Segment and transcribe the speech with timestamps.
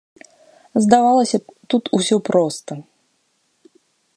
[0.85, 2.71] Здавалася б, тут усё проста.